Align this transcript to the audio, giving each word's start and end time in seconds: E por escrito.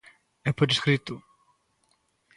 E 0.47 0.51
por 0.57 0.67
escrito. 0.75 1.13